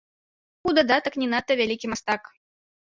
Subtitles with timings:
[0.69, 2.21] У дадатак не надта вялікі мастак.